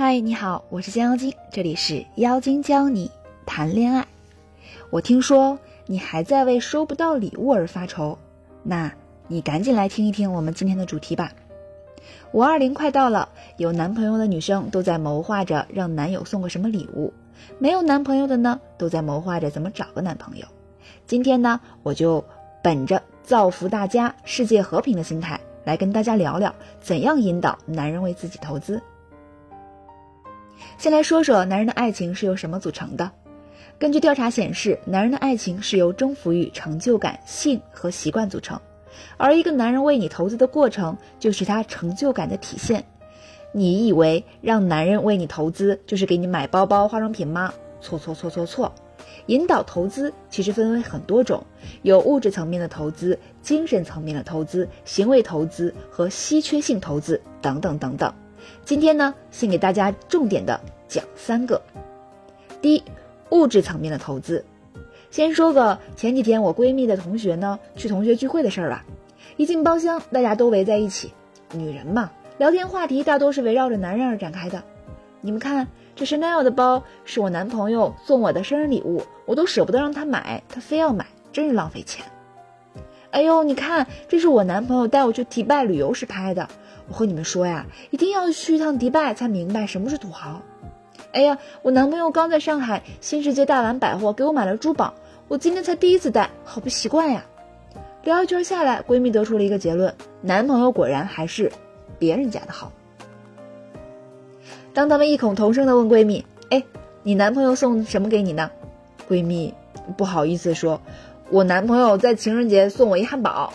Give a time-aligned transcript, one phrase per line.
[0.00, 3.10] 嗨，你好，我是江妖精，这里是妖精教你
[3.44, 4.06] 谈恋爱。
[4.90, 8.16] 我听说你还在为收不到礼物而发愁，
[8.62, 8.92] 那
[9.26, 11.32] 你赶紧来听一听我们今天的主题吧。
[12.30, 17.12] 五二零快到了，有男朋友的女生都在谋划着让男友送个什么礼物，
[17.58, 20.46] 没有男朋友的呢，都在谋划着怎么找个男朋友。
[21.08, 22.24] 今天呢，我就
[22.62, 28.80] 本着造福大家、世界和平的心态，来跟大家聊聊怎样引导男人为自己投资。
[30.78, 33.10] 先来说说男人的爱情是由什么组成的。
[33.80, 38.60] 根据调查显示，男人的爱情是由征服欲、成就感、性和习惯组成。
[39.16, 42.84] 而一个男人为你投资的过程，就是他成就感的体现。
[43.50, 47.52] 你以为让男人为你投资就是给你买包包、化妆品吗？
[47.80, 48.72] 错错错错错！
[49.26, 51.44] 引导投资其实分为很多种，
[51.82, 58.14] 有物质层面的投资、精神层面的投资、行为投资和稀缺性投资等等等等。
[58.64, 61.60] 今天呢，先给大家重点的讲三个。
[62.60, 62.82] 第一，
[63.30, 64.44] 物质层面的投资。
[65.10, 68.84] 先说个前几天我闺蜜的同学呢去同学聚会的事儿吧。
[69.36, 71.12] 一进包厢，大家都围在一起，
[71.54, 74.62] 女人嘛，聊天话题大多是围绕着男人而展开的。
[75.20, 82.04] 你们看，这 Chanel 的包是我男朋友送我的生日礼物，我都舍不得让他买，他非要买，真是浪费钱。
[83.10, 86.48] 哎呦，你看，这是我男朋友带我去迪拜旅游时拍的。
[86.88, 90.40] 我和你们说呀，一定要去一趟迪拜才明白什么是土豪。
[91.12, 94.94] 哎呀，我男朋友刚在上海新世界大丸百货给我买了珠宝，
[95.28, 97.24] 我今天才第一次戴，好不习惯呀。
[98.04, 101.50] 聊一圈下来，闺蜜得出了一个结论：男朋友果然还是
[101.98, 102.72] 别人家的好。
[104.72, 106.62] 当他们异口同声的问闺蜜：“哎，
[107.02, 108.50] 你男朋友送什么给你呢？”
[109.08, 109.52] 闺蜜
[109.96, 110.80] 不好意思说
[111.30, 113.52] ：“我男朋友在情人节送我一汉堡。”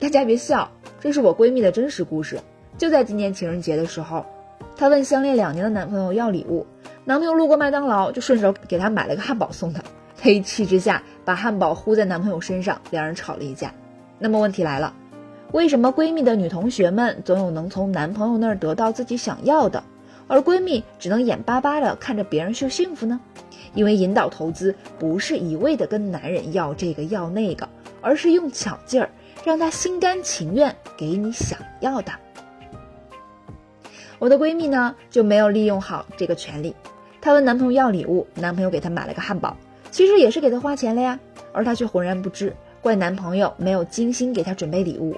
[0.00, 2.40] 大家别笑，这是我闺蜜的真实故事。
[2.76, 4.26] 就在今年情人节的时候，
[4.76, 6.66] 她问相恋两年的男朋友要礼物。
[7.04, 9.80] 男朋友路过麦当劳，就顺手给她买了个汉堡送她。
[10.16, 13.72] 她一气之下把汉堡呼在男朋友身上，两人吵了一架。
[14.18, 14.92] 那么问题来了，
[15.52, 19.84] 为什么闺蜜的女同学们总有能从男朋友那儿得到自己想要的，
[20.26, 23.20] 而闺蜜只能眼巴巴的看着别人秀幸福呢？
[23.74, 27.68] 因为引导投资不是一味的跟男人要这个要那个，
[28.00, 29.10] 而是用巧劲儿
[29.44, 32.12] 让他心甘情愿给你想要的。
[34.18, 36.74] 我的闺蜜呢就没有利用好这个权利。
[37.20, 39.56] 她问男朋友要礼物，男朋友给她买了个汉堡，
[39.90, 41.18] 其实也是给她花钱了呀，
[41.52, 45.16] 而她却浑然不知，怪男朋友没有精心给她准备礼物。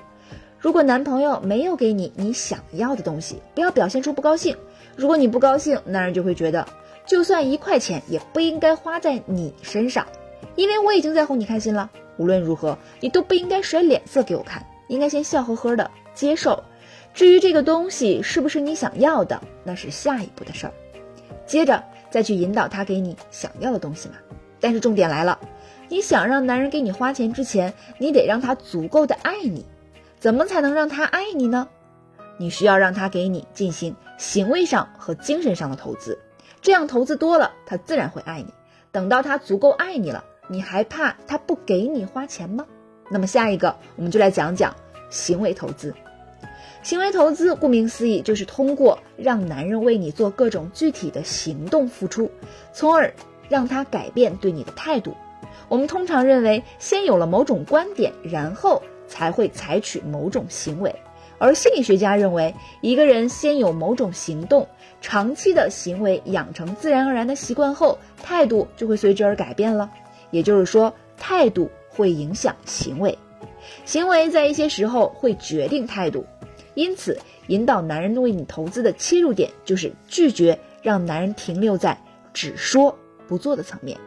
[0.59, 4.57] 如果男朋友没有给你你想要的东西，不要表现出不高兴。
[4.97, 6.67] 如果你不高兴，男人就会觉得，
[7.07, 10.07] 就算一块钱也不应该花在你身上，
[10.57, 11.89] 因为我已经在哄你开心了。
[12.19, 16.63] 无论如何，你都不应该甩脸色给我看，应该先笑呵呵的接受。
[17.15, 20.73] 至于这个东西是不是你想要的，那是下一步的事儿。
[21.47, 21.83] 接着。
[22.09, 24.15] 再去引导他给你想要的东西嘛。
[24.61, 25.39] 但是重点来了，
[25.89, 29.67] 你想让男人给你花钱之前，你得让他足够的爱你。
[30.19, 31.69] 怎么才能让他爱你呢？
[32.39, 36.19] 你需要让他给你进行行为上和精神上的投资，
[36.67, 38.53] 这样投资多了，他自然会爱你。
[38.91, 42.67] 等到他足够爱你了，你还怕他不给你花钱吗？
[43.09, 44.75] 那么下一个，我们就来讲讲
[45.09, 45.95] 行为投资。
[46.83, 52.29] 行为投资顾名思义，就是通过让男人为你做各种具体的行动付出，
[52.73, 53.15] 从而
[53.49, 55.15] 让他改变对你的态度。
[55.69, 60.93] 我们通常认为，先有了某种观点，然后才会采取某种行为。
[61.39, 64.67] 而心理学家认为，一个人先有某种行动，
[65.01, 69.91] 长期的行为养成自然而然的习惯后，态度就会随之而改变了。
[70.31, 73.17] 也就是说，态度会影响行为，
[73.85, 76.25] 行为在一些时候会决定态度。
[76.75, 81.99] 因此，引导男人为你投资的切入点就是拒绝让男人停留在
[82.35, 82.95] 只说
[83.27, 83.99] 不做的层面，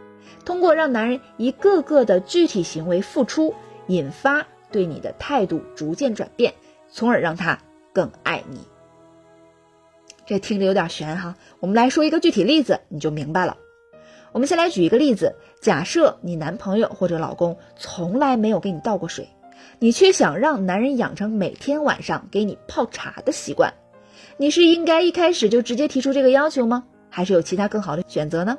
[0.46, 3.54] 通过让男人一个个的具体行为付出，
[3.88, 6.54] 引发对你的态度逐渐转变，
[6.92, 7.58] 从而让他
[7.94, 8.60] 更爱你。
[10.26, 13.58] 这听着有点悬哈，我们来说一个具体例子，你就明白了。
[14.32, 19.28] 我们先来举一个例子，假设你男朋友或者老公从来没有给你倒过水。
[19.80, 23.74] 你却想让男人养成每天晚上给你泡茶的习惯，
[24.38, 26.86] 你是应该一开始就直接提出这个要求吗？
[27.10, 28.58] 还是有其他更好的选择呢？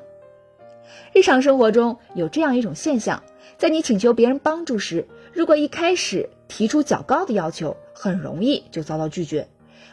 [1.13, 3.23] 日常生活中有这样一种现象，
[3.59, 9.47] 在你请求别人帮助时，如果一开始提出较高的要求，很容易就遭到拒绝；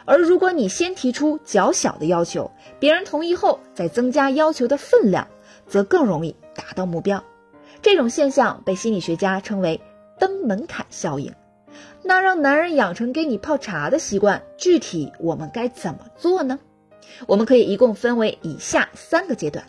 [0.04, 5.26] 而如果你先提出较小的要求，别人同意后再增加要求的分量，
[5.68, 7.24] 则更容易达到目标。
[7.82, 9.80] 这种现象被心理学家称为。
[10.20, 11.32] 登门槛效应，
[12.02, 16.58] 那让男人养成给你泡茶的习惯，具体我们该怎么做呢？
[17.28, 19.64] 我们可以一共分为以下三个阶段。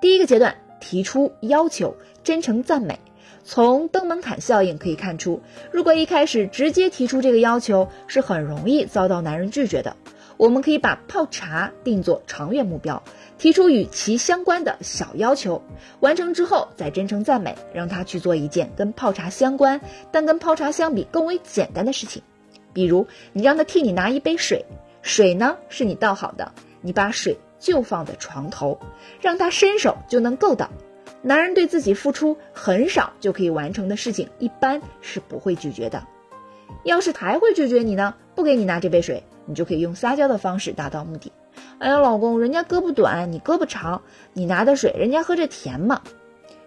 [0.00, 2.96] 第一个阶段，提出要求，真诚赞美。
[3.44, 5.40] 从登门槛效应可以看出，
[5.70, 9.96] 如果一开始直接提出这个要求，是很容易遭到男人拒绝的。
[10.36, 13.02] 我们可以把泡茶定做长远目标，
[13.38, 15.62] 提出与其相关的小要求，
[16.00, 19.80] 完成之后再真诚赞美，让他去做一件跟泡茶相关，
[20.10, 22.22] 但跟泡茶相比更为简单的事情。
[22.72, 24.64] 比如，你让他替你拿一杯水，
[25.02, 28.78] 水呢是你倒好的，你把水就放在床头，
[29.20, 30.70] 让他伸手就能够到。
[31.22, 36.02] 男人对自己付出很少就可以完成的事情，一般是不会拒绝的。
[36.84, 38.14] 要是还会拒绝你呢？
[38.34, 41.30] 不给你拿这杯水，你就可以用撒娇的方式达到目的。
[41.78, 44.02] 哎呀，老公，人家胳膊短，你胳膊长，
[44.32, 46.02] 你拿的水，人家喝着甜嘛。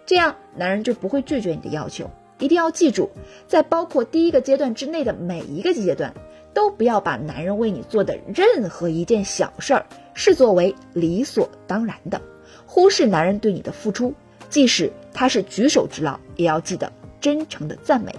[0.06, 2.10] 这样，男人就不会拒绝你的要求。
[2.38, 3.10] 一定要记住，
[3.46, 6.14] 在包括第一个阶段之内的每一个阶段，
[6.54, 12.20] 都不要把男人为你做的任何一件小事儿视作为理所当然的，
[12.66, 14.14] 忽视男人对你的付出，
[14.56, 18.10] 即使他是举手之劳，也要记得真诚的赞美，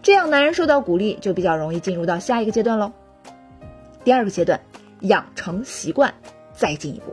[0.00, 2.92] 这样男人受到鼓励，就比较容易进入到下一个阶段喽。
[4.04, 4.60] 第二个阶段，
[5.00, 6.14] 养成习惯，
[6.52, 7.12] 再进一步。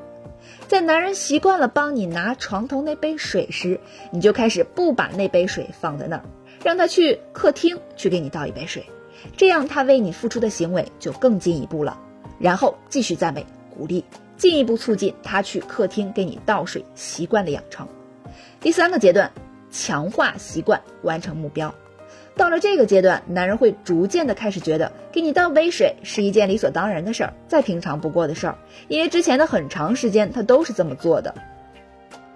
[0.68, 3.80] 在男人习惯了帮你拿床头那杯水时，
[4.12, 6.24] 你就开始不把那杯水放在那儿，
[6.64, 8.86] 让他去客厅去给你倒一杯水，
[9.36, 12.00] 这样他为你付出的行为就更进一步了。
[12.38, 13.44] 然后继续赞美
[13.76, 14.06] 鼓励，
[14.38, 17.88] 进一步促进他去客厅给你倒水习惯的养成。
[18.60, 19.32] 第三个阶段，
[19.72, 21.74] 强化习惯，完成目标。
[22.36, 28.58] 到了这个阶段，男人会逐渐的开始觉得给你倒杯水是一件理所当然的事儿，再平常不过的事儿，
[28.88, 31.34] 因为之前的很长时间他都是这么做的。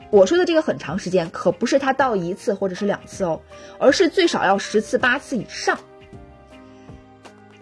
[0.10, 3.42] 我说的这个很长时间，可不是他倒一次或者是两次哦，
[3.80, 5.80] 而是最少要十次八次以上。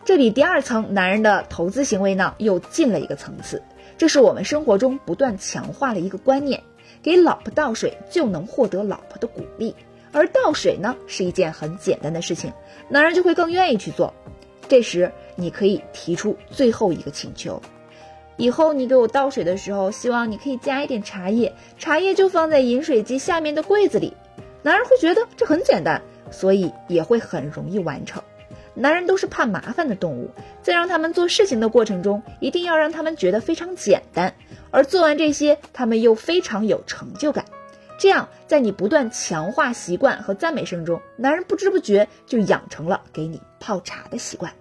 [0.06, 3.62] 这比第二层男人的投资行为呢又进了一个层次，
[3.98, 6.64] 这是我们生活中不断强化的一个观念：
[7.02, 9.76] 给老婆倒水就能获得老婆的鼓励。
[10.12, 12.52] 而倒水呢是一件很简单的事情，
[12.88, 14.14] 男人就会更愿意去做。
[14.68, 17.62] 这时你可以提出最后一个请求：
[18.38, 24.14] 以后你给我倒水的时候，希望你可以加一点茶叶，茶叶就放在饮水机下面的柜子里。
[24.62, 26.02] 男人会觉得这很简单，
[26.32, 28.22] 所以也会很容易完成。
[28.74, 30.30] 男人都是怕麻烦的动物，
[30.62, 34.34] 在让他们做事情的过程中，一定要让他们觉得非常简单，
[34.72, 37.46] 而做完这些，他们又非常有成就感。
[37.98, 44.54] 这样，在你不断强化习惯和赞美声中，男人不知不觉就养成了给你泡茶的习惯。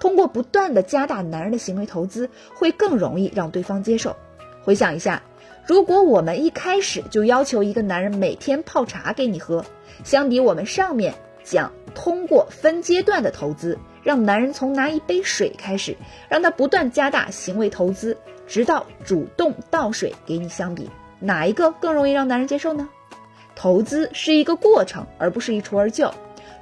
[0.00, 4.16] 通过不断的加大男人的行为投资，会更容易让对方接受。
[4.62, 5.22] 回想一下，
[5.66, 9.64] 如果我们一开始就要求一个男人每天泡茶给你喝，
[10.04, 15.96] 相比我们上面讲通过分阶段的投资，让男人从拿一杯水开始，
[16.28, 18.16] 让他不断加大行为投资，
[18.46, 20.88] 直到主动倒水给你相比。
[21.18, 22.88] 哪一个更容易让男人接受呢？
[23.56, 26.14] 投资是一个过程，而不是一蹴而就，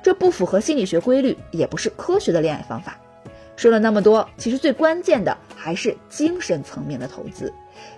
[0.03, 2.97] 这不符合心理学规律，也不是科学的恋爱方法。
[3.57, 7.53] 说了那么多，其实最关键的还是精神层面的投资。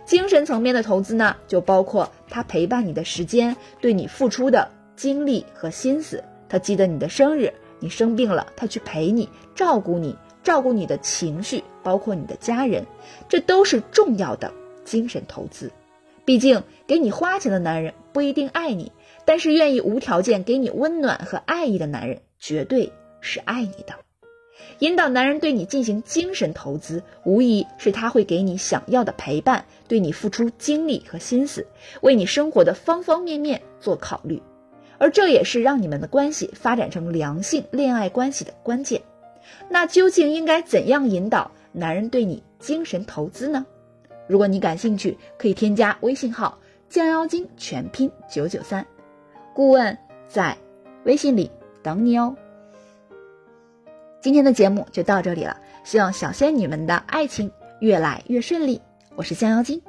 [0.05, 6.25] 精神层面的投资呢，就包括他陪伴你的时间，对你付出的精力和心思。
[6.49, 12.85] 他记得你的生日，你生病了，他去陪你，照顾你，照顾你的情绪，包括你的家人，
[13.29, 14.53] 这都是重要的
[14.85, 15.71] 精神投资。
[16.25, 18.93] 毕竟，给你花钱的男人不一定爱你，
[19.25, 23.95] 但是愿意无条件给你温暖和爱意的男人，绝对是爱你的。
[24.81, 31.67] 引导男人对你进行精神投资，无疑是他会给你想要的陪伴，对你付出精力和心思，
[32.03, 34.41] 为你生活的方方面面做考虑。
[34.99, 39.01] 而这也是让你们的关系发展成良性恋爱关系的关键。
[39.69, 43.65] 那究竟应该怎样引导男人对你精神投资呢？
[44.27, 46.59] 如果你感兴趣，可以添加微信号
[46.91, 48.85] “降妖精”全拼九九三，
[49.55, 49.97] 顾问
[50.29, 50.57] 在
[51.05, 51.51] 微信里
[51.83, 52.37] 等你哦。
[54.21, 57.51] 今天的节目就到这里了，希望小仙女们的爱情
[57.81, 58.81] 越来越顺利。
[59.17, 59.81] 我是降妖精。